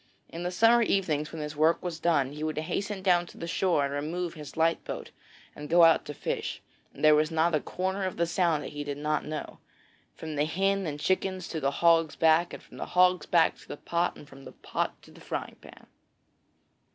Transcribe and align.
In 0.29 0.41
the 0.41 0.49
summer 0.49 0.81
evenings, 0.81 1.31
when 1.31 1.43
his 1.43 1.55
work 1.55 1.83
was 1.83 1.99
done, 1.99 2.31
he 2.31 2.43
would 2.43 2.57
hasten 2.57 3.03
down 3.03 3.27
to 3.27 3.37
the 3.37 3.45
shore 3.45 3.85
and 3.85 3.93
remove 3.93 4.33
his 4.33 4.57
light 4.57 4.83
boat 4.83 5.11
and 5.55 5.69
go 5.69 5.83
out 5.83 6.05
to 6.05 6.15
fish, 6.15 6.59
and 6.91 7.03
there 7.05 7.13
was 7.13 7.29
not 7.29 7.53
a 7.53 7.59
corner 7.59 8.05
of 8.05 8.17
the 8.17 8.25
Sound 8.25 8.63
that 8.63 8.71
he 8.73 8.83
did 8.83 8.97
not 8.97 9.25
know, 9.25 9.59
from 10.15 10.37
the 10.37 10.45
Hen 10.45 10.87
and 10.87 10.99
Chickens 10.99 11.47
to 11.49 11.59
the 11.59 11.69
Hog's 11.69 12.15
Back, 12.15 12.59
from 12.61 12.77
the 12.77 12.87
Hog's 12.97 13.27
Back 13.27 13.55
to 13.59 13.67
the 13.67 13.77
Pot, 13.77 14.15
and 14.15 14.27
from 14.27 14.43
the 14.43 14.53
Pot 14.53 14.99
to 15.03 15.11
the 15.11 15.21
Frying 15.21 15.57
Pan. 15.61 15.85